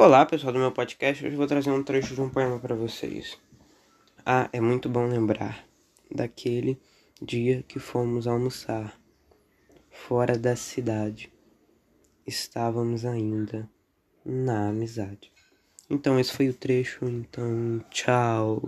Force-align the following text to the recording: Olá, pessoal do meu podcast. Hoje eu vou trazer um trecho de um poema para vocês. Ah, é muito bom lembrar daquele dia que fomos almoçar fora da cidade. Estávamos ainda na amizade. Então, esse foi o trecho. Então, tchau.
Olá, 0.00 0.24
pessoal 0.24 0.52
do 0.52 0.60
meu 0.60 0.70
podcast. 0.70 1.24
Hoje 1.24 1.34
eu 1.34 1.38
vou 1.38 1.48
trazer 1.48 1.72
um 1.72 1.82
trecho 1.82 2.14
de 2.14 2.20
um 2.20 2.30
poema 2.30 2.56
para 2.60 2.72
vocês. 2.72 3.36
Ah, 4.24 4.48
é 4.52 4.60
muito 4.60 4.88
bom 4.88 5.08
lembrar 5.08 5.66
daquele 6.08 6.80
dia 7.20 7.64
que 7.66 7.80
fomos 7.80 8.28
almoçar 8.28 8.96
fora 9.90 10.38
da 10.38 10.54
cidade. 10.54 11.32
Estávamos 12.24 13.04
ainda 13.04 13.68
na 14.24 14.68
amizade. 14.68 15.32
Então, 15.90 16.16
esse 16.16 16.32
foi 16.32 16.48
o 16.48 16.54
trecho. 16.54 17.04
Então, 17.04 17.84
tchau. 17.90 18.62